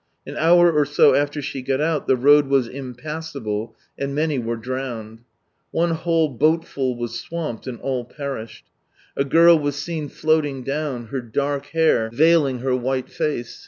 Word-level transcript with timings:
An 0.25 0.35
hour 0.35 0.71
or 0.71 0.83
so 0.83 1.13
after 1.13 1.43
she 1.43 1.61
got 1.61 1.79
out, 1.79 2.07
the 2.07 2.15
road 2.15 2.47
was 2.47 2.67
impassable, 2.67 3.75
and 3.99 4.15
many 4.15 4.39
were 4.39 4.55
drowned. 4.55 5.19
One 5.69 5.91
whole 5.91 6.27
boatful 6.27 6.95
was 6.95 7.19
swamped, 7.19 7.67
and 7.67 7.79
all 7.79 8.03
perished. 8.05 8.65
A 9.15 9.23
girl 9.23 9.59
was 9.59 9.75
seen 9.75 10.09
floating 10.09 10.63
down, 10.63 11.09
her 11.09 11.21
dark 11.21 11.67
hair 11.67 12.09
veiling 12.11 12.61
her 12.61 12.75
white 12.75 13.11
face. 13.11 13.59